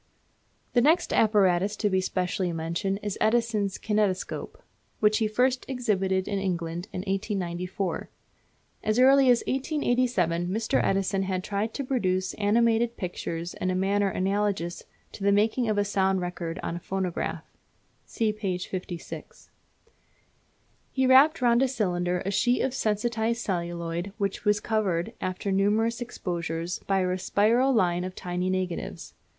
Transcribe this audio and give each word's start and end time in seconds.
The 0.73 0.81
next 0.81 1.13
apparatus 1.13 1.75
to 1.75 1.87
be 1.87 2.01
specially 2.01 2.51
mentioned 2.51 2.99
is 3.03 3.19
Edison's 3.21 3.77
Kinetoscope, 3.77 4.59
which 4.99 5.19
he 5.19 5.27
first 5.27 5.63
exhibited 5.67 6.27
in 6.27 6.39
England 6.39 6.87
in 6.91 7.01
1894. 7.01 8.09
As 8.83 8.97
early 8.97 9.29
as 9.29 9.43
1887 9.45 10.47
Mr. 10.47 10.83
Edison 10.83 11.21
had 11.21 11.43
tried 11.43 11.75
to 11.75 11.83
produce 11.83 12.33
animated 12.33 12.97
pictures 12.97 13.53
in 13.53 13.69
a 13.69 13.75
manner 13.75 14.09
analogous 14.09 14.85
to 15.11 15.23
the 15.23 15.31
making 15.31 15.69
of 15.69 15.77
a 15.77 15.85
sound 15.85 16.19
record 16.19 16.59
on 16.63 16.75
a 16.75 16.79
phonograph 16.79 17.43
(see 18.03 18.33
p. 18.33 18.57
56). 18.57 19.51
He 20.91 21.05
wrapped 21.05 21.43
round 21.43 21.61
a 21.61 21.67
cylinder 21.67 22.23
a 22.25 22.31
sheet 22.31 22.61
of 22.63 22.73
sensitized 22.73 23.43
celluloid 23.45 24.13
which 24.17 24.45
was 24.45 24.59
covered, 24.59 25.13
after 25.21 25.51
numerous 25.51 26.01
exposures, 26.01 26.79
by 26.87 27.01
a 27.03 27.17
spiral 27.19 27.71
line 27.71 28.03
of 28.03 28.15
tiny 28.15 28.49
negatives. 28.49 29.13